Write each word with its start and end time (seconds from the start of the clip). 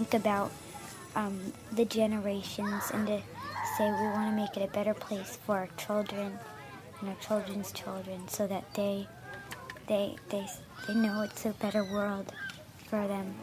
think 0.00 0.14
about 0.14 0.50
um, 1.14 1.52
the 1.72 1.84
generations 1.84 2.84
and 2.94 3.06
to 3.06 3.20
say 3.76 3.84
we 3.84 4.06
want 4.16 4.30
to 4.30 4.34
make 4.34 4.56
it 4.56 4.66
a 4.66 4.72
better 4.72 4.94
place 4.94 5.36
for 5.44 5.56
our 5.56 5.68
children 5.76 6.38
and 7.00 7.08
our 7.10 7.14
children's 7.16 7.70
children 7.72 8.26
so 8.26 8.46
that 8.46 8.64
they 8.72 9.06
they 9.88 10.16
they 10.30 10.46
they 10.86 10.94
know 10.94 11.20
it's 11.20 11.44
a 11.44 11.50
better 11.60 11.84
world 11.84 12.32
for 12.88 13.06
them 13.06 13.34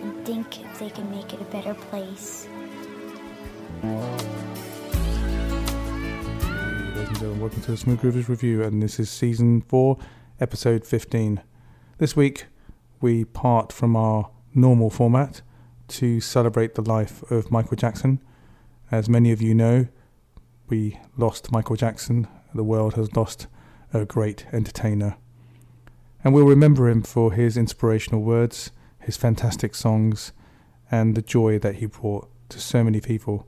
and 0.00 0.24
think 0.24 0.46
they 0.78 0.88
can 0.88 1.10
make 1.10 1.34
it 1.34 1.40
a 1.42 1.50
better 1.52 1.74
place. 1.74 2.48
Welcome 7.38 7.60
to 7.60 7.72
the 7.72 7.76
Smooth 7.76 8.00
Groovers 8.00 8.28
Review, 8.28 8.62
and 8.62 8.82
this 8.82 8.98
is 8.98 9.10
season 9.10 9.60
4, 9.60 9.98
episode 10.40 10.86
15. 10.86 11.42
This 11.98 12.16
week, 12.16 12.46
we 13.02 13.26
part 13.26 13.70
from 13.70 13.96
our 13.96 14.30
normal 14.54 14.88
format 14.88 15.42
to 15.88 16.20
celebrate 16.20 16.74
the 16.74 16.82
life 16.82 17.22
of 17.30 17.50
Michael 17.50 17.76
Jackson. 17.76 18.20
As 18.90 19.08
many 19.08 19.32
of 19.32 19.42
you 19.42 19.54
know, 19.54 19.88
we 20.68 20.98
lost 21.16 21.52
Michael 21.52 21.76
Jackson, 21.76 22.26
the 22.54 22.64
world 22.64 22.94
has 22.94 23.14
lost 23.16 23.46
a 23.92 24.04
great 24.04 24.46
entertainer. 24.52 25.16
And 26.22 26.32
we'll 26.32 26.46
remember 26.46 26.88
him 26.88 27.02
for 27.02 27.32
his 27.32 27.56
inspirational 27.56 28.22
words, 28.22 28.70
his 29.00 29.16
fantastic 29.16 29.74
songs, 29.74 30.32
and 30.90 31.14
the 31.14 31.22
joy 31.22 31.58
that 31.58 31.76
he 31.76 31.86
brought 31.86 32.28
to 32.48 32.60
so 32.60 32.82
many 32.82 33.00
people. 33.00 33.46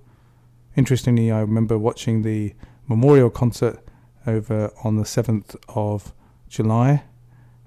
Interestingly, 0.77 1.31
I 1.31 1.41
remember 1.41 1.79
watching 1.79 2.23
the 2.23 2.55
memorial 2.87 3.31
concert 3.31 3.83
over 4.27 4.73
on 4.85 4.97
the 4.97 5.05
7th 5.05 5.57
of 5.69 6.13
July, 6.49 7.05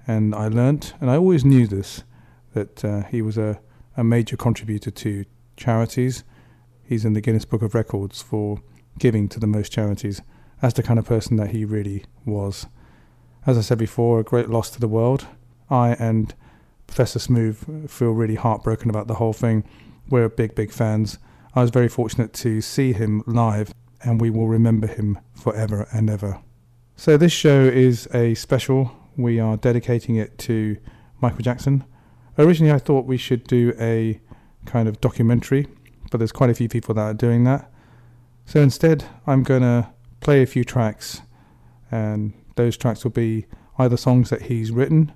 and 0.06 0.34
I 0.34 0.48
learnt, 0.48 0.94
and 1.00 1.10
I 1.10 1.16
always 1.16 1.44
knew 1.44 1.66
this, 1.66 2.04
that 2.54 2.84
uh, 2.84 3.02
he 3.04 3.22
was 3.22 3.36
a, 3.38 3.60
a 4.00 4.04
major 4.04 4.34
contributor 4.34 4.90
to 4.90 5.26
charities. 5.58 6.24
He's 6.82 7.04
in 7.04 7.12
the 7.12 7.20
Guinness 7.20 7.44
Book 7.44 7.60
of 7.60 7.74
Records 7.74 8.22
for 8.22 8.62
giving 8.98 9.28
to 9.28 9.38
the 9.38 9.46
most 9.46 9.70
charities. 9.70 10.22
That's 10.62 10.72
the 10.72 10.82
kind 10.82 10.98
of 10.98 11.04
person 11.04 11.36
that 11.36 11.50
he 11.50 11.66
really 11.66 12.06
was. 12.24 12.66
As 13.46 13.58
I 13.58 13.60
said 13.60 13.76
before, 13.76 14.18
a 14.18 14.24
great 14.24 14.48
loss 14.48 14.70
to 14.70 14.80
the 14.80 14.88
world. 14.88 15.26
I 15.68 15.90
and 16.00 16.34
Professor 16.86 17.18
Smooth 17.18 17.90
feel 17.90 18.12
really 18.12 18.36
heartbroken 18.36 18.88
about 18.88 19.06
the 19.06 19.16
whole 19.16 19.34
thing. 19.34 19.64
We're 20.08 20.30
big, 20.30 20.54
big 20.54 20.72
fans. 20.72 21.18
I 21.54 21.60
was 21.60 21.70
very 21.70 21.88
fortunate 21.88 22.32
to 22.34 22.62
see 22.62 22.94
him 22.94 23.22
live, 23.26 23.74
and 24.02 24.18
we 24.18 24.30
will 24.30 24.48
remember 24.48 24.86
him 24.86 25.18
forever 25.34 25.86
and 25.92 26.08
ever. 26.08 26.40
So, 26.96 27.18
this 27.18 27.32
show 27.32 27.64
is 27.64 28.08
a 28.14 28.34
special. 28.34 28.92
We 29.18 29.38
are 29.38 29.58
dedicating 29.58 30.16
it 30.16 30.38
to 30.38 30.78
Michael 31.20 31.42
Jackson. 31.42 31.84
Originally, 32.38 32.72
I 32.72 32.78
thought 32.78 33.06
we 33.06 33.16
should 33.16 33.44
do 33.44 33.74
a 33.78 34.20
kind 34.64 34.88
of 34.88 35.00
documentary, 35.00 35.66
but 36.10 36.18
there's 36.18 36.32
quite 36.32 36.50
a 36.50 36.54
few 36.54 36.68
people 36.68 36.94
that 36.94 37.02
are 37.02 37.14
doing 37.14 37.44
that. 37.44 37.70
So, 38.46 38.60
instead, 38.60 39.04
I'm 39.26 39.42
going 39.42 39.62
to 39.62 39.90
play 40.20 40.42
a 40.42 40.46
few 40.46 40.64
tracks, 40.64 41.22
and 41.90 42.32
those 42.56 42.76
tracks 42.76 43.04
will 43.04 43.10
be 43.10 43.46
either 43.78 43.96
songs 43.96 44.30
that 44.30 44.42
he's 44.42 44.70
written, 44.70 45.12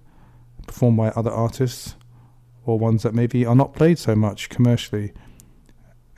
performed 0.67 0.97
by 0.97 1.09
other 1.11 1.31
artists, 1.31 1.97
or 2.65 2.79
ones 2.79 3.03
that 3.03 3.15
maybe 3.15 3.45
are 3.45 3.55
not 3.55 3.75
played 3.75 3.99
so 3.99 4.15
much 4.15 4.49
commercially. 4.49 5.13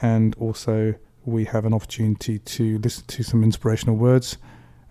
And 0.01 0.35
also, 0.37 0.95
we 1.25 1.45
have 1.47 1.65
an 1.65 1.75
opportunity 1.75 2.39
to 2.39 2.79
listen 2.79 3.05
to 3.07 3.23
some 3.23 3.43
inspirational 3.43 3.97
words 3.97 4.39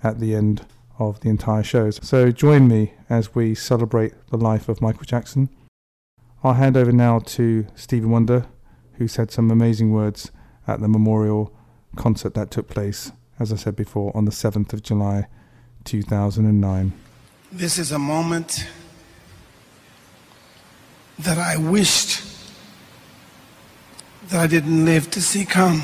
at 0.04 0.20
the 0.20 0.36
end 0.36 0.66
of 1.00 1.20
the 1.22 1.30
entire 1.30 1.64
shows. 1.64 2.00
So, 2.06 2.32
join 2.32 2.68
me 2.68 2.94
as 3.10 3.36
we 3.36 3.56
celebrate 3.56 4.14
the 4.30 4.38
life 4.38 4.68
of 4.68 4.82
Michael 4.82 5.06
Jackson. 5.06 5.50
I'll 6.46 6.54
hand 6.54 6.78
over 6.78 6.92
now 6.92 7.20
to 7.20 7.66
Stevie 7.76 8.06
Wonder, 8.06 8.46
who 8.94 9.08
said 9.08 9.32
some 9.32 9.50
amazing 9.50 9.92
words 9.92 10.32
at 10.68 10.80
the 10.80 10.88
memorial 10.88 11.52
concert 11.96 12.36
that 12.36 12.52
took 12.52 12.68
place 12.68 13.12
as 13.40 13.52
I 13.52 13.56
said 13.58 13.76
before, 13.76 14.16
on 14.16 14.26
the 14.26 14.32
7th 14.32 14.74
of 14.74 14.82
July 14.82 15.28
2009. 15.84 16.94
This 17.52 17.78
is 17.78 17.92
a 17.92 18.00
moment 18.00 18.68
that 21.20 21.38
I 21.38 21.58
wished 21.58 22.22
that 24.30 24.40
I 24.40 24.48
didn't 24.48 24.86
live 24.86 25.12
to 25.12 25.22
see 25.22 25.46
come. 25.46 25.82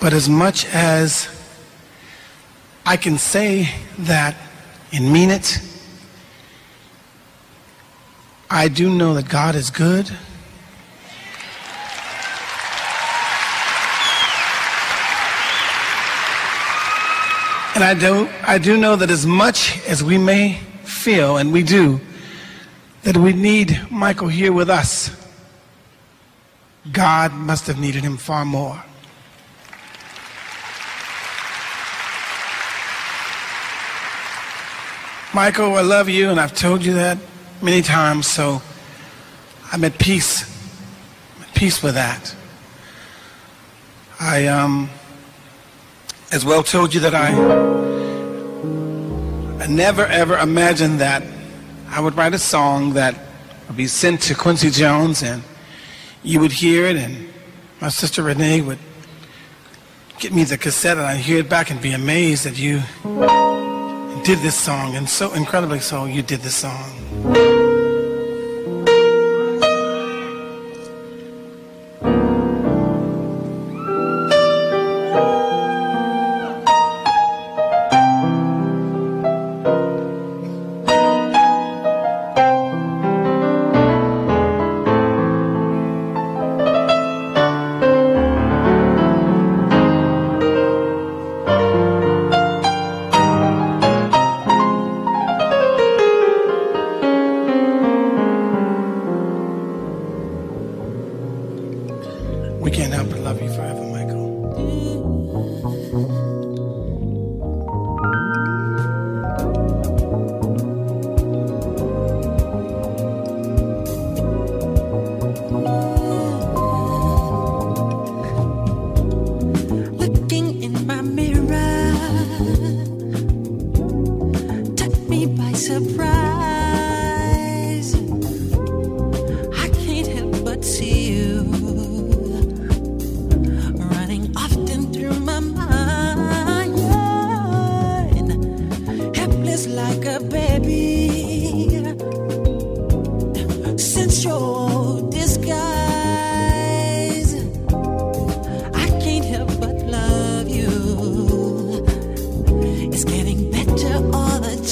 But 0.00 0.12
as 0.12 0.28
much 0.28 0.66
as 0.66 1.28
I 2.84 2.96
can 2.96 3.18
say 3.18 3.72
that 3.98 4.36
and 4.92 5.12
mean 5.12 5.30
it, 5.30 5.60
I 8.52 8.66
do 8.66 8.90
know 8.90 9.14
that 9.14 9.28
God 9.28 9.54
is 9.54 9.70
good. 9.70 10.10
And 17.76 17.84
I 17.84 17.94
do, 17.94 18.28
I 18.42 18.58
do 18.58 18.76
know 18.76 18.96
that 18.96 19.08
as 19.08 19.24
much 19.24 19.80
as 19.86 20.02
we 20.02 20.18
may 20.18 20.54
feel, 20.82 21.36
and 21.36 21.52
we 21.52 21.62
do, 21.62 22.00
that 23.04 23.16
we 23.16 23.32
need 23.32 23.80
Michael 23.88 24.26
here 24.26 24.52
with 24.52 24.68
us, 24.68 25.16
God 26.90 27.32
must 27.32 27.68
have 27.68 27.78
needed 27.78 28.02
him 28.02 28.16
far 28.16 28.44
more. 28.44 28.82
Michael, 35.32 35.76
I 35.76 35.82
love 35.82 36.08
you, 36.08 36.30
and 36.30 36.40
I've 36.40 36.56
told 36.56 36.84
you 36.84 36.94
that 36.94 37.16
many 37.62 37.82
times, 37.82 38.26
so 38.26 38.62
I'm 39.72 39.84
at 39.84 39.98
peace, 39.98 40.42
at 41.40 41.54
peace 41.54 41.82
with 41.82 41.94
that. 41.94 42.34
I 44.18 44.46
um, 44.48 44.90
as 46.32 46.44
well 46.44 46.62
told 46.62 46.94
you 46.94 47.00
that 47.00 47.14
I, 47.14 47.28
I 49.64 49.66
never 49.66 50.06
ever 50.06 50.38
imagined 50.38 51.00
that 51.00 51.22
I 51.88 52.00
would 52.00 52.16
write 52.16 52.34
a 52.34 52.38
song 52.38 52.92
that 52.94 53.18
would 53.66 53.76
be 53.76 53.86
sent 53.86 54.22
to 54.22 54.34
Quincy 54.34 54.70
Jones 54.70 55.22
and 55.22 55.42
you 56.22 56.38
would 56.40 56.52
hear 56.52 56.86
it 56.86 56.96
and 56.96 57.32
my 57.80 57.88
sister 57.88 58.22
Renee 58.22 58.60
would 58.60 58.78
get 60.18 60.32
me 60.32 60.44
the 60.44 60.58
cassette 60.58 60.98
and 60.98 61.06
I'd 61.06 61.16
hear 61.16 61.38
it 61.38 61.48
back 61.48 61.70
and 61.70 61.80
be 61.80 61.92
amazed 61.92 62.44
that 62.44 62.58
you 62.58 62.82
did 64.22 64.38
this 64.40 64.54
song 64.54 64.94
and 64.96 65.08
so 65.08 65.32
incredibly 65.32 65.80
so 65.80 66.04
you 66.04 66.22
did 66.22 66.40
this 66.40 66.54
song. 66.56 67.49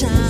Time. 0.00 0.28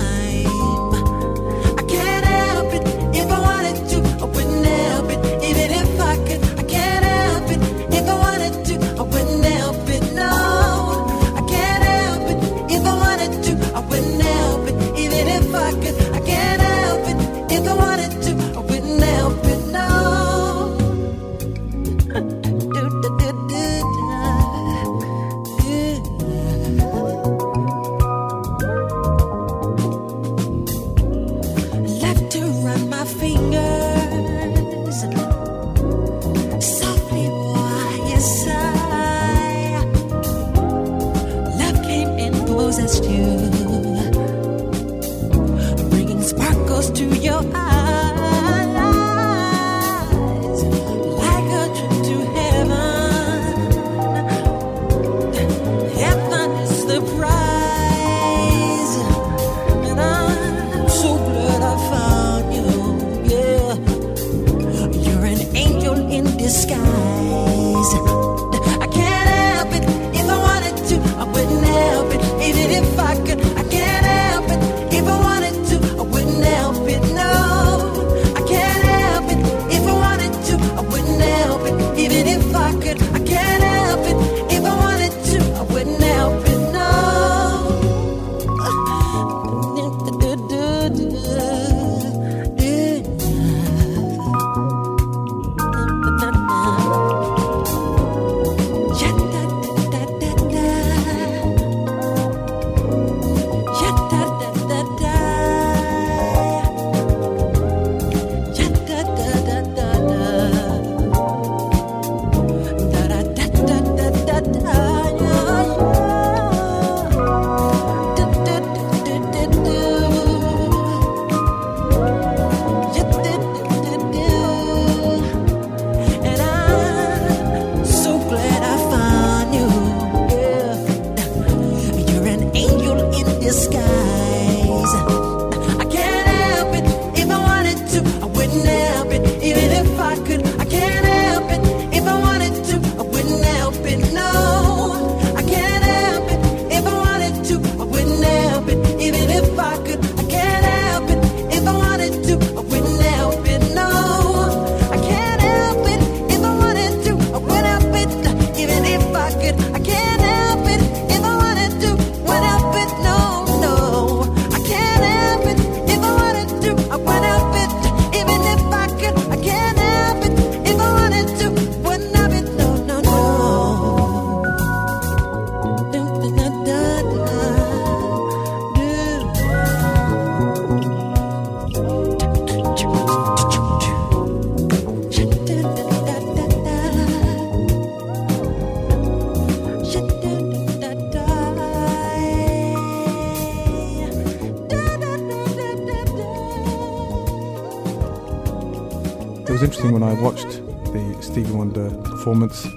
Was 199.51 199.63
interesting 199.63 199.91
when 199.91 200.03
I 200.03 200.13
watched 200.13 200.47
the 200.93 201.17
Stevie 201.21 201.51
Wonder 201.51 201.89
performance. 202.03 202.67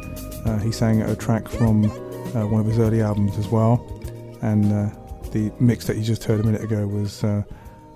Uh, 0.46 0.58
he 0.62 0.72
sang 0.72 1.02
a 1.02 1.14
track 1.14 1.46
from 1.46 1.84
uh, 1.84 2.46
one 2.46 2.62
of 2.62 2.66
his 2.66 2.78
early 2.78 3.02
albums 3.02 3.36
as 3.36 3.48
well, 3.48 3.86
and 4.40 4.72
uh, 4.72 4.88
the 5.32 5.52
mix 5.60 5.86
that 5.86 5.98
you 5.98 6.02
just 6.02 6.24
heard 6.24 6.40
a 6.40 6.42
minute 6.42 6.64
ago 6.64 6.86
was 6.86 7.22
uh, 7.24 7.42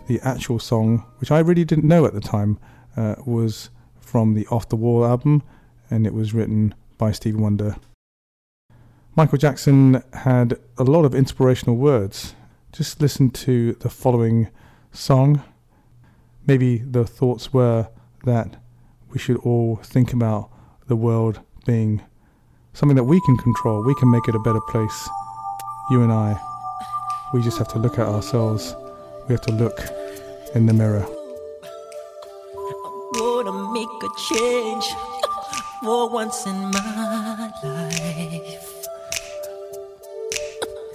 the 0.09 0.21
actual 0.25 0.59
song, 0.59 1.07
which 1.21 1.31
I 1.31 1.39
really 1.39 1.65
didn't 1.65 1.89
know 1.89 2.05
at 2.05 2.13
the 2.13 2.21
time, 2.21 2.59
uh, 2.99 3.15
was 3.25 3.71
from 3.99 4.35
the 4.35 4.47
Off 4.49 4.69
the 4.69 4.77
Wall 4.77 5.07
album, 5.07 5.43
and 5.89 6.07
it 6.07 6.13
was 6.13 6.35
written 6.35 6.75
by 6.99 7.13
Stevie 7.13 7.39
Wonder. 7.39 7.77
Michael 9.17 9.39
Jackson 9.39 10.03
had 10.13 10.59
a 10.77 10.85
lot 10.85 11.07
of 11.07 11.15
inspirational 11.15 11.77
words. 11.77 12.35
Just 12.73 13.01
listen 13.01 13.31
to 13.31 13.73
the 13.81 13.89
following 13.89 14.49
song. 14.93 15.43
Maybe 16.47 16.77
the 16.77 17.07
thoughts 17.07 17.55
were 17.55 17.89
that 18.25 18.59
we 19.17 19.21
should 19.21 19.39
all 19.39 19.77
think 19.77 20.13
about 20.13 20.51
the 20.89 20.95
world 20.95 21.41
being 21.65 22.03
something 22.75 22.97
that 22.97 23.05
we 23.05 23.19
can 23.23 23.35
control. 23.39 23.83
We 23.83 23.95
can 23.95 24.11
make 24.11 24.29
it 24.29 24.35
a 24.35 24.39
better 24.41 24.61
place. 24.69 25.09
You 25.91 26.03
and 26.03 26.13
I. 26.13 26.39
We 27.33 27.41
just 27.41 27.57
have 27.57 27.69
to 27.69 27.79
look 27.79 27.99
at 27.99 28.07
ourselves. 28.07 28.77
We 29.27 29.33
have 29.33 29.41
to 29.47 29.53
look 29.53 29.81
in 30.55 30.67
the 30.67 30.75
mirror. 30.75 31.07
I'm 32.59 33.43
gonna 33.43 33.73
make 33.73 33.89
a 34.03 34.11
change 34.29 34.85
for 35.83 36.11
once 36.11 36.45
in 36.45 36.71
my 36.71 37.51
life. 37.65 38.87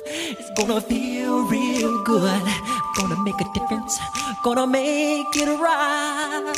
It's 0.05 0.51
gonna 0.61 0.79
feel 0.79 1.47
real 1.47 2.03
good. 2.03 2.80
Gonna 2.97 3.15
make 3.23 3.39
a 3.39 3.45
difference. 3.53 3.99
Gonna 4.43 4.67
make 4.67 5.35
it 5.35 5.47
right. 5.59 6.51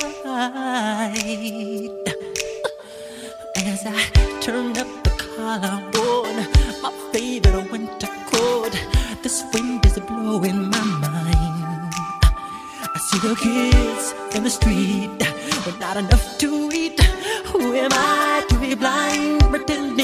As 3.55 3.85
I 3.85 4.09
turn 4.41 4.77
up 4.77 4.87
the 5.03 5.11
collar 5.11 5.79
on 6.09 6.35
my 6.81 6.91
favorite 7.11 7.71
winter 7.71 8.07
coat, 8.31 8.73
this 9.21 9.43
wind 9.53 9.85
is 9.85 9.99
blowing 9.99 10.69
my 10.69 10.83
mind. 11.05 11.93
I 12.95 12.99
see 13.07 13.19
the 13.19 13.35
kids 13.35 14.13
in 14.35 14.43
the 14.43 14.49
street 14.49 15.19
with 15.65 15.79
not 15.79 15.97
enough 15.97 16.37
to 16.39 16.69
eat. 16.73 16.99
Who 17.51 17.73
am 17.73 17.91
I 17.93 18.43
to 18.49 18.55
be 18.59 18.73
blind, 18.75 19.41
pretending 19.51 20.02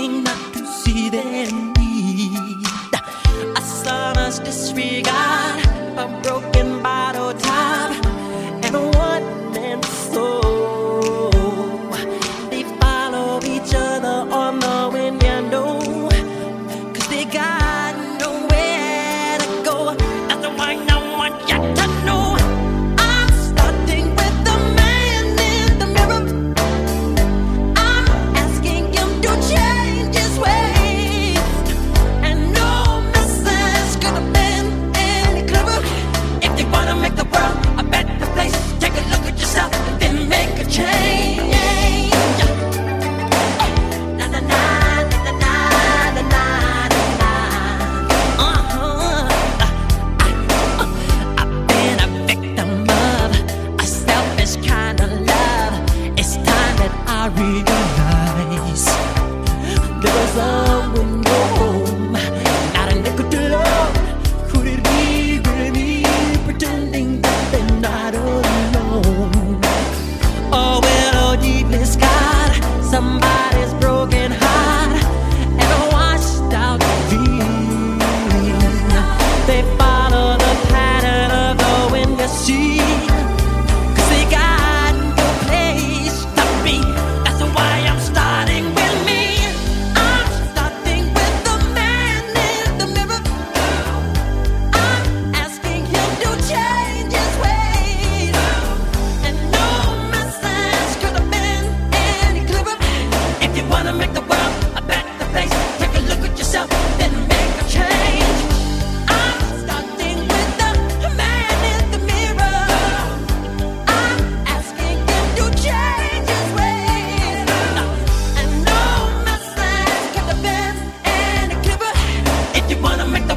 that 57.36 57.69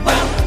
bam. 0.05 0.42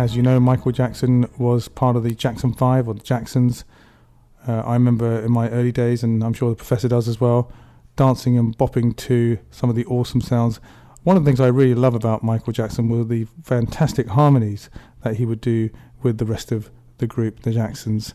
As 0.00 0.16
you 0.16 0.22
know, 0.22 0.40
Michael 0.40 0.72
Jackson 0.72 1.28
was 1.36 1.68
part 1.68 1.94
of 1.94 2.04
the 2.04 2.14
Jackson 2.14 2.54
5 2.54 2.88
or 2.88 2.94
the 2.94 3.02
Jacksons. 3.02 3.66
Uh, 4.48 4.60
I 4.60 4.72
remember 4.72 5.20
in 5.20 5.30
my 5.30 5.50
early 5.50 5.72
days, 5.72 6.02
and 6.02 6.24
I'm 6.24 6.32
sure 6.32 6.48
the 6.48 6.56
professor 6.56 6.88
does 6.88 7.06
as 7.06 7.20
well, 7.20 7.52
dancing 7.96 8.38
and 8.38 8.56
bopping 8.56 8.96
to 8.96 9.38
some 9.50 9.68
of 9.68 9.76
the 9.76 9.84
awesome 9.84 10.22
sounds. 10.22 10.58
One 11.02 11.18
of 11.18 11.22
the 11.22 11.28
things 11.28 11.38
I 11.38 11.48
really 11.48 11.74
love 11.74 11.94
about 11.94 12.24
Michael 12.24 12.54
Jackson 12.54 12.88
were 12.88 13.04
the 13.04 13.26
fantastic 13.42 14.08
harmonies 14.08 14.70
that 15.02 15.16
he 15.16 15.26
would 15.26 15.42
do 15.42 15.68
with 16.02 16.16
the 16.16 16.24
rest 16.24 16.50
of 16.50 16.70
the 16.96 17.06
group, 17.06 17.40
the 17.40 17.52
Jacksons. 17.52 18.14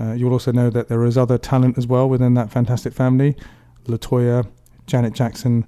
Uh, 0.00 0.14
you'll 0.14 0.32
also 0.32 0.50
know 0.50 0.68
that 0.68 0.88
there 0.88 1.04
is 1.04 1.16
other 1.16 1.38
talent 1.38 1.78
as 1.78 1.86
well 1.86 2.08
within 2.08 2.34
that 2.34 2.50
fantastic 2.50 2.92
family 2.92 3.36
Latoya, 3.86 4.50
Janet 4.88 5.12
Jackson. 5.12 5.64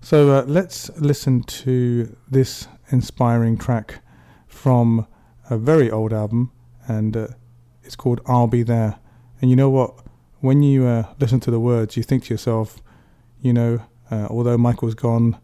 So 0.00 0.32
uh, 0.32 0.44
let's 0.48 0.90
listen 0.98 1.44
to 1.44 2.16
this 2.28 2.66
inspiring 2.90 3.56
track 3.56 4.00
from 4.64 5.06
a 5.50 5.58
very 5.58 5.90
old 5.90 6.10
album, 6.10 6.50
and 6.88 7.14
uh, 7.14 7.26
it's 7.82 7.94
called 7.94 8.22
I'll 8.24 8.46
Be 8.46 8.62
There. 8.62 8.98
And 9.42 9.50
you 9.50 9.56
know 9.56 9.68
what? 9.68 9.92
When 10.40 10.62
you 10.62 10.86
uh, 10.86 11.12
listen 11.20 11.38
to 11.40 11.50
the 11.50 11.60
words, 11.60 11.98
you 11.98 12.02
think 12.02 12.24
to 12.24 12.32
yourself, 12.32 12.80
you 13.42 13.52
know, 13.52 13.82
uh, 14.10 14.26
although 14.30 14.56
Michael's 14.56 14.94
gone, 14.94 15.38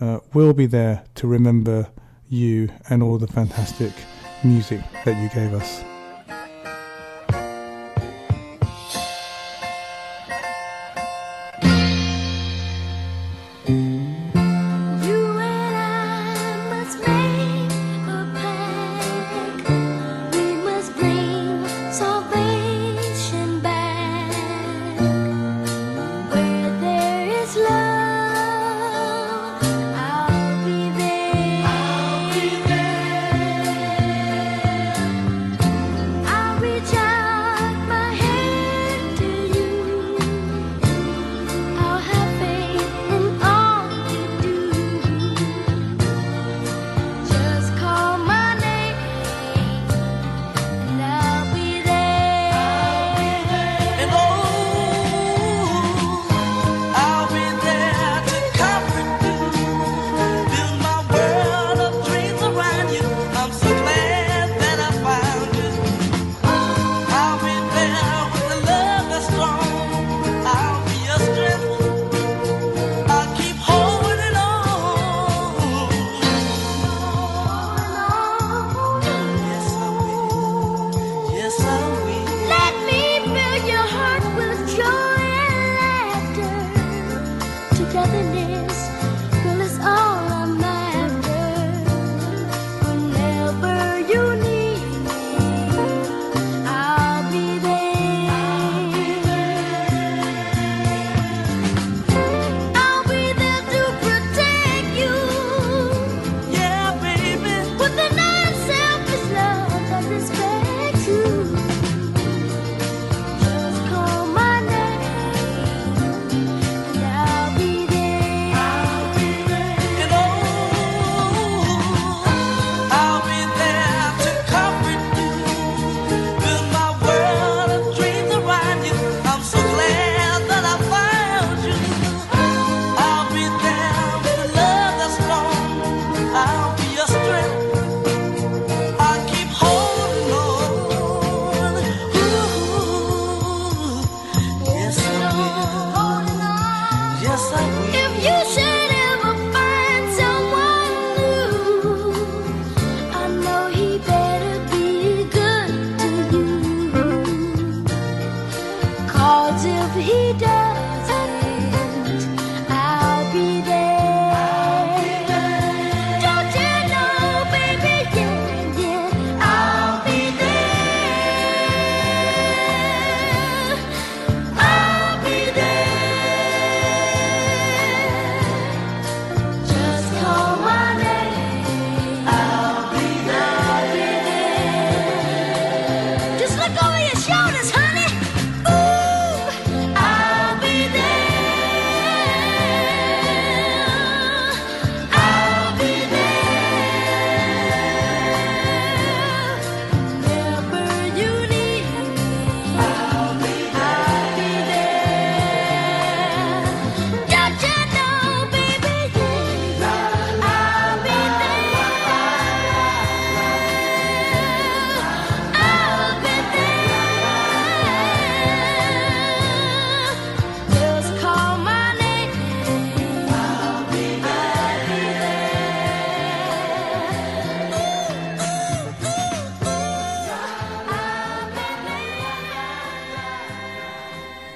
uh, 0.00 0.20
we'll 0.32 0.54
be 0.54 0.64
there 0.64 1.04
to 1.16 1.26
remember 1.26 1.90
you 2.30 2.70
and 2.88 3.02
all 3.02 3.18
the 3.18 3.26
fantastic 3.26 3.92
music 4.42 4.80
that 5.04 5.22
you 5.22 5.28
gave 5.28 5.52
us. 5.52 5.84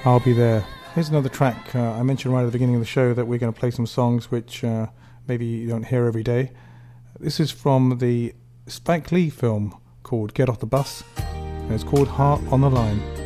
I'll 0.07 0.21
Be 0.21 0.31
There. 0.31 0.63
Here's 0.95 1.09
another 1.09 1.27
track. 1.27 1.75
Uh, 1.75 1.91
I 1.91 2.01
mentioned 2.01 2.33
right 2.33 2.43
at 2.43 2.45
the 2.45 2.53
beginning 2.53 2.75
of 2.75 2.79
the 2.79 2.87
show 2.87 3.13
that 3.13 3.27
we're 3.27 3.39
going 3.39 3.51
to 3.51 3.59
play 3.59 3.71
some 3.71 3.85
songs 3.85 4.31
which 4.31 4.63
uh, 4.63 4.87
maybe 5.27 5.45
you 5.45 5.67
don't 5.67 5.83
hear 5.83 6.05
every 6.05 6.23
day. 6.23 6.53
This 7.19 7.41
is 7.41 7.51
from 7.51 7.97
the 7.97 8.33
Spike 8.67 9.11
Lee 9.11 9.29
film 9.29 9.77
called 10.03 10.33
Get 10.33 10.47
Off 10.47 10.59
the 10.59 10.65
Bus, 10.65 11.03
and 11.17 11.73
it's 11.73 11.83
called 11.83 12.07
Heart 12.07 12.39
on 12.49 12.61
the 12.61 12.69
Line. 12.69 13.16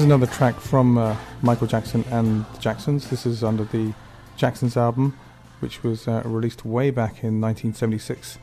Here's 0.00 0.06
another 0.06 0.32
track 0.32 0.58
from 0.58 0.96
uh, 0.96 1.14
Michael 1.42 1.66
Jackson 1.66 2.06
and 2.10 2.46
the 2.54 2.58
Jacksons. 2.58 3.10
This 3.10 3.26
is 3.26 3.44
under 3.44 3.64
the 3.64 3.92
Jacksons 4.34 4.78
album, 4.78 5.14
which 5.58 5.82
was 5.82 6.08
uh, 6.08 6.22
released 6.24 6.64
way 6.64 6.88
back 6.88 7.22
in 7.22 7.38
1976. 7.38 8.38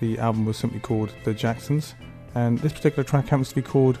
The 0.00 0.18
album 0.18 0.46
was 0.46 0.56
simply 0.56 0.80
called 0.80 1.12
The 1.24 1.34
Jacksons, 1.34 1.94
and 2.34 2.58
this 2.60 2.72
particular 2.72 3.04
track 3.04 3.28
happens 3.28 3.50
to 3.50 3.54
be 3.54 3.60
called 3.60 3.98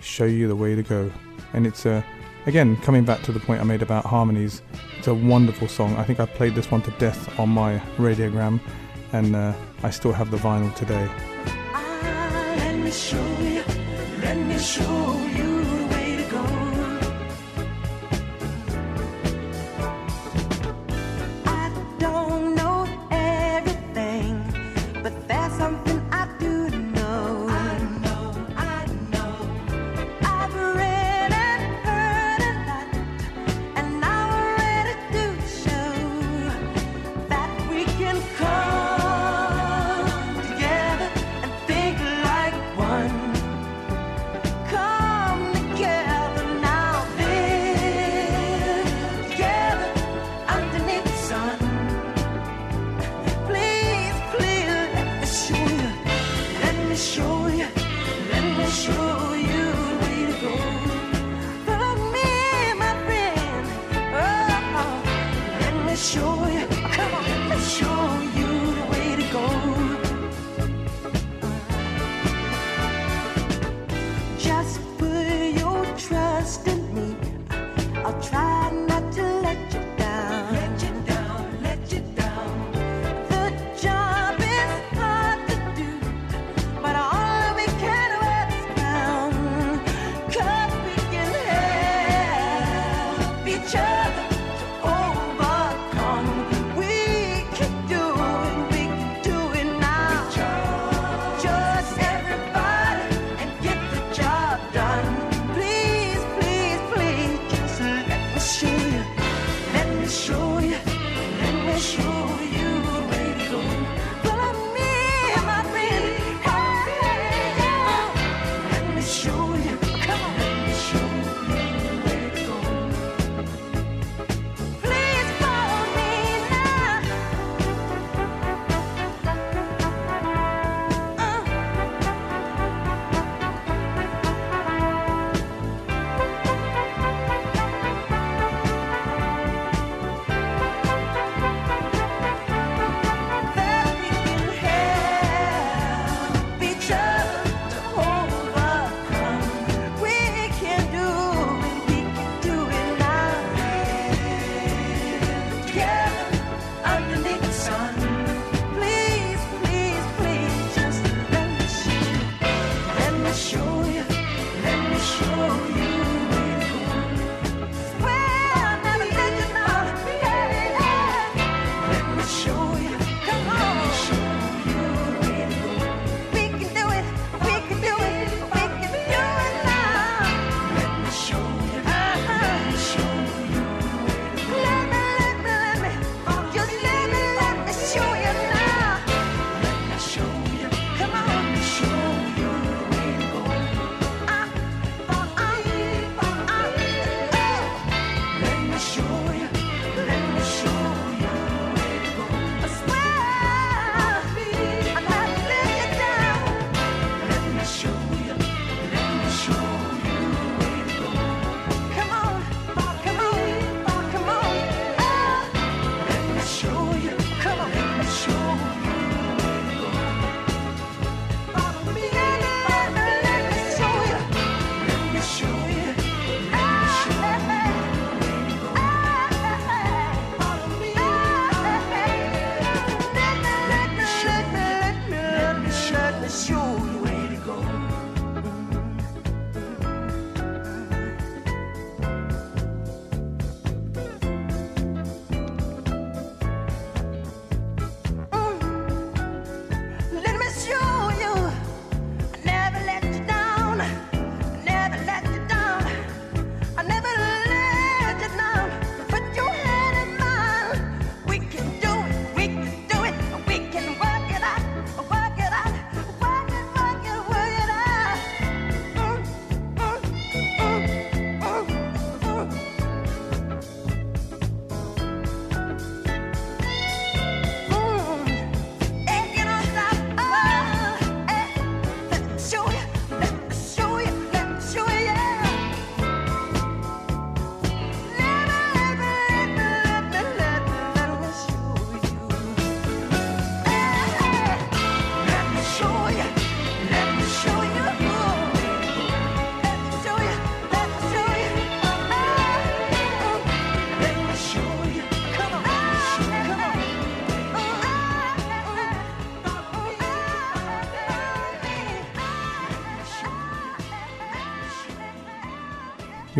Show 0.00 0.26
You 0.26 0.46
the 0.46 0.54
Way 0.54 0.76
to 0.76 0.84
Go. 0.84 1.10
And 1.54 1.66
it's, 1.66 1.86
uh, 1.86 2.04
again, 2.46 2.76
coming 2.82 3.04
back 3.04 3.22
to 3.22 3.32
the 3.32 3.40
point 3.40 3.60
I 3.60 3.64
made 3.64 3.82
about 3.82 4.04
harmonies, 4.04 4.62
it's 4.96 5.08
a 5.08 5.14
wonderful 5.14 5.66
song. 5.66 5.96
I 5.96 6.04
think 6.04 6.20
I 6.20 6.26
played 6.26 6.54
this 6.54 6.70
one 6.70 6.82
to 6.82 6.92
death 6.92 7.36
on 7.36 7.48
my 7.48 7.80
radiogram, 7.96 8.60
and 9.12 9.34
uh, 9.34 9.54
I 9.82 9.90
still 9.90 10.12
have 10.12 10.30
the 10.30 10.36
vinyl 10.36 10.72
today. 10.76 11.10
Ah, 11.74 11.94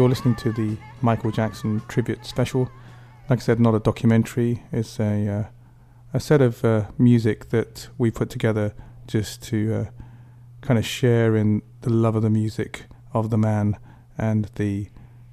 You're 0.04 0.10
listening 0.10 0.36
to 0.36 0.52
the 0.52 0.76
Michael 1.00 1.30
Jackson 1.30 1.80
tribute 1.88 2.26
special. 2.26 2.70
Like 3.30 3.38
I 3.38 3.42
said, 3.42 3.58
not 3.58 3.74
a 3.74 3.80
documentary. 3.80 4.62
It's 4.70 5.00
a 5.00 5.26
uh, 5.26 5.44
a 6.12 6.20
set 6.20 6.42
of 6.42 6.62
uh, 6.62 6.88
music 6.98 7.48
that 7.48 7.88
we 7.96 8.10
put 8.10 8.28
together 8.28 8.74
just 9.06 9.42
to 9.44 9.74
uh, 9.74 9.84
kind 10.60 10.78
of 10.78 10.84
share 10.84 11.36
in 11.36 11.62
the 11.80 11.88
love 11.88 12.16
of 12.16 12.22
the 12.22 12.28
music 12.28 12.82
of 13.14 13.30
the 13.30 13.38
man 13.38 13.78
and 14.18 14.50
the 14.56 14.90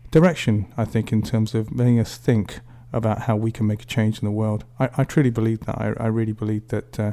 direction. 0.10 0.74
I 0.78 0.86
think 0.86 1.12
in 1.12 1.22
terms 1.22 1.54
of 1.54 1.70
making 1.74 2.00
us 2.00 2.16
think 2.16 2.62
about 2.94 3.24
how 3.24 3.36
we 3.36 3.52
can 3.52 3.68
make 3.68 3.82
a 3.82 3.86
change 3.86 4.20
in 4.20 4.26
the 4.26 4.32
world. 4.32 4.64
I, 4.80 4.88
I 4.96 5.04
truly 5.04 5.32
believe 5.32 5.66
that. 5.66 5.78
I, 5.78 5.94
I 6.00 6.08
really 6.08 6.32
believe 6.32 6.70
that 6.70 6.98
uh, 6.98 7.12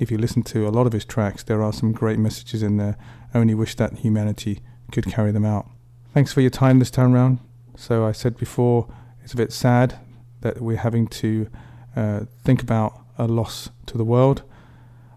if 0.00 0.10
you 0.10 0.18
listen 0.18 0.42
to 0.42 0.66
a 0.66 0.74
lot 0.74 0.88
of 0.88 0.92
his 0.92 1.04
tracks, 1.04 1.44
there 1.44 1.62
are 1.62 1.72
some 1.72 1.92
great 1.92 2.18
messages 2.18 2.64
in 2.64 2.78
there. 2.78 2.96
I 3.32 3.38
only 3.38 3.54
wish 3.54 3.76
that 3.76 3.98
humanity 3.98 4.58
could 4.90 5.04
carry 5.04 5.30
them 5.30 5.44
out. 5.44 5.70
Thanks 6.16 6.32
for 6.32 6.40
your 6.40 6.48
time 6.48 6.78
this 6.78 6.90
time 6.90 7.12
round. 7.12 7.40
So 7.76 8.06
I 8.06 8.12
said 8.12 8.38
before, 8.38 8.90
it's 9.22 9.34
a 9.34 9.36
bit 9.36 9.52
sad 9.52 9.98
that 10.40 10.62
we're 10.62 10.78
having 10.78 11.08
to 11.08 11.46
uh, 11.94 12.20
think 12.42 12.62
about 12.62 12.98
a 13.18 13.26
loss 13.26 13.68
to 13.84 13.98
the 13.98 14.02
world. 14.02 14.42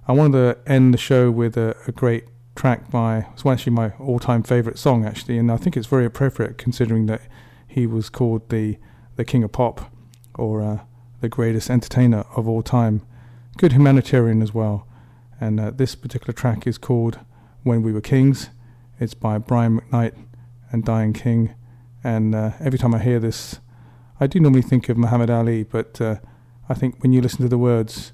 I 0.10 0.12
wanted 0.12 0.34
to 0.34 0.70
end 0.70 0.94
the 0.94 0.98
show 0.98 1.32
with 1.32 1.56
a, 1.56 1.74
a 1.88 1.94
great 1.94 2.26
track 2.54 2.92
by 2.92 3.28
it's 3.32 3.46
actually 3.46 3.72
my 3.72 3.94
all-time 3.98 4.44
favorite 4.44 4.78
song 4.78 5.06
actually, 5.06 5.38
and 5.38 5.50
I 5.50 5.56
think 5.56 5.78
it's 5.78 5.88
very 5.88 6.04
appropriate 6.04 6.58
considering 6.58 7.06
that 7.06 7.22
he 7.66 7.88
was 7.88 8.10
called 8.10 8.50
the 8.50 8.78
the 9.16 9.24
king 9.24 9.42
of 9.46 9.54
pop 9.54 9.90
or 10.36 10.62
uh, 10.62 10.80
the 11.22 11.30
greatest 11.30 11.70
entertainer 11.70 12.26
of 12.36 12.46
all 12.46 12.62
time. 12.62 13.04
Good 13.56 13.72
humanitarian 13.72 14.42
as 14.42 14.54
well. 14.54 14.86
And 15.40 15.62
uh, 15.62 15.72
this 15.72 15.96
particular 15.96 16.34
track 16.34 16.68
is 16.68 16.78
called 16.78 17.20
When 17.64 17.84
We 17.84 17.94
Were 17.94 18.02
Kings. 18.02 18.50
It's 19.00 19.14
by 19.14 19.38
Brian 19.38 19.80
McKnight 19.80 20.26
and 20.72 20.84
Diana 20.84 21.14
King. 21.14 21.56
And 22.04 22.34
uh, 22.34 22.52
every 22.60 22.80
time 22.80 22.94
I 22.94 23.00
hear 23.00 23.20
this, 23.20 23.60
I 24.20 24.28
do 24.28 24.40
normally 24.40 24.62
think 24.62 24.90
of 24.90 24.98
Muhammad 24.98 25.30
Ali, 25.30 25.64
but 25.64 26.00
uh, 26.02 26.16
I 26.68 26.74
think 26.74 27.02
when 27.02 27.14
you 27.14 27.22
listen 27.22 27.42
to 27.42 27.48
the 27.48 27.58
words, 27.58 28.14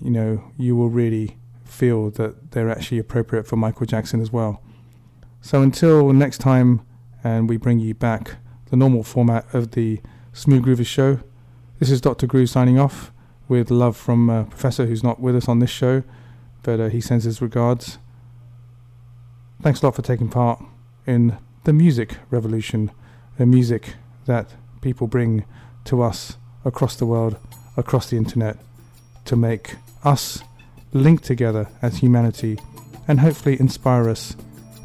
you 0.00 0.10
know, 0.10 0.44
you 0.56 0.76
will 0.76 0.90
really 0.90 1.38
feel 1.64 2.10
that 2.10 2.52
they're 2.52 2.70
actually 2.70 2.98
appropriate 2.98 3.46
for 3.46 3.56
Michael 3.56 3.86
Jackson 3.86 4.20
as 4.20 4.32
well. 4.32 4.62
So 5.40 5.62
until 5.62 6.12
next 6.12 6.38
time, 6.38 6.86
and 7.22 7.48
we 7.48 7.56
bring 7.56 7.78
you 7.78 7.94
back 7.94 8.36
the 8.70 8.76
normal 8.76 9.02
format 9.02 9.52
of 9.54 9.72
the 9.72 10.00
Smooth 10.32 10.64
Groovers 10.64 10.86
show, 10.86 11.20
this 11.78 11.90
is 11.90 12.00
Dr. 12.00 12.26
Groove 12.26 12.48
signing 12.48 12.78
off 12.78 13.12
with 13.48 13.70
love 13.70 13.96
from 13.96 14.30
uh, 14.30 14.44
Professor, 14.44 14.86
who's 14.86 15.04
not 15.04 15.20
with 15.20 15.36
us 15.36 15.48
on 15.48 15.58
this 15.58 15.70
show, 15.70 16.02
but 16.62 16.80
uh, 16.80 16.88
he 16.88 17.00
sends 17.00 17.24
his 17.24 17.42
regards. 17.42 17.98
Thanks 19.62 19.82
a 19.82 19.86
lot 19.86 19.94
for 19.94 20.02
taking 20.02 20.28
part 20.28 20.62
in 21.06 21.36
the 21.66 21.72
music 21.72 22.18
revolution, 22.30 22.92
the 23.38 23.44
music 23.44 23.94
that 24.26 24.54
people 24.82 25.08
bring 25.08 25.44
to 25.84 26.00
us 26.00 26.36
across 26.64 26.94
the 26.94 27.04
world, 27.04 27.36
across 27.76 28.08
the 28.08 28.16
internet, 28.16 28.56
to 29.24 29.34
make 29.34 29.74
us 30.04 30.44
link 30.92 31.22
together 31.22 31.68
as 31.82 31.96
humanity 31.96 32.56
and 33.08 33.18
hopefully 33.18 33.58
inspire 33.58 34.08
us 34.08 34.36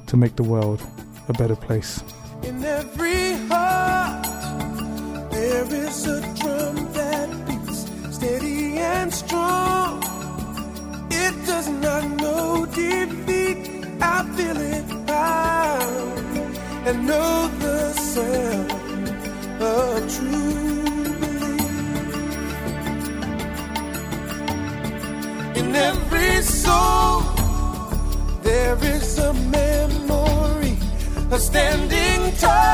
to 0.07 0.17
make 0.17 0.35
the 0.37 0.43
world 0.43 0.81
a 1.29 1.33
better 1.33 1.55
place. 1.55 2.03
In 2.41 2.63
every 2.63 3.33
heart, 3.47 4.25
there 5.31 5.71
is 5.71 6.07
a 6.07 6.19
drum 6.39 6.75
that 6.93 7.29
beats 7.45 8.15
steady 8.15 8.79
and 8.79 9.13
strong. 9.13 10.01
It 11.11 11.45
does 11.45 11.69
not 11.69 12.09
know 12.19 12.65
defeat. 12.65 13.69
I 14.01 14.23
feel 14.35 14.57
it 14.57 14.70
and 16.85 17.05
know 17.05 17.47
the 17.59 17.93
sound 17.93 18.71
of 19.61 20.13
true 20.13 21.13
belief. 21.19 21.97
In 25.59 25.75
every 25.75 26.41
soul, 26.41 27.21
there 28.41 28.77
is 28.83 29.19
a 29.19 29.33
memory 29.33 30.75
of 31.31 31.39
standing 31.39 32.35
tall, 32.37 32.70